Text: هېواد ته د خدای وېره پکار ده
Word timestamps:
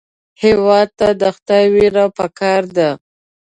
هېواد 0.43 0.87
ته 0.99 1.07
د 1.21 1.23
خدای 1.35 1.65
وېره 1.73 2.05
پکار 2.17 2.61
ده 2.75 2.89